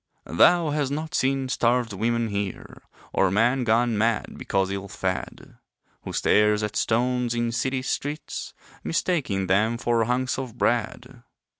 Thou 0.25 0.71
has 0.71 0.89
not 0.89 1.13
seen 1.13 1.47
starved 1.47 1.93
women 1.93 2.29
here, 2.29 2.81
Or 3.13 3.29
man 3.29 3.63
gone 3.63 3.99
mad 3.99 4.35
because 4.35 4.71
ill 4.71 4.87
fed 4.87 5.57
Who 6.05 6.11
stares 6.11 6.63
at 6.63 6.75
stones 6.75 7.35
in 7.35 7.51
city 7.51 7.83
streets, 7.83 8.55
Mistaking 8.83 9.45
them 9.45 9.77
for 9.77 10.05
hunks 10.05 10.39
of 10.39 10.57
bread. 10.57 11.21